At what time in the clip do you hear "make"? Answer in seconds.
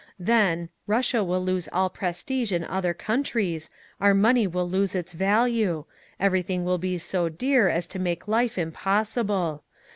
7.99-8.27